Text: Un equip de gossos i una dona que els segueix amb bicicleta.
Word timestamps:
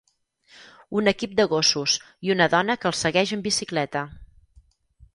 Un 1.01 1.09
equip 1.11 1.35
de 1.41 1.45
gossos 1.51 1.99
i 2.29 2.33
una 2.39 2.49
dona 2.57 2.79
que 2.83 2.93
els 2.93 3.05
segueix 3.07 3.37
amb 3.39 3.49
bicicleta. 3.53 4.07